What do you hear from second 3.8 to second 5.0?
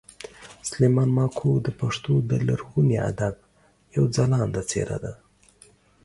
یوه خلانده څېره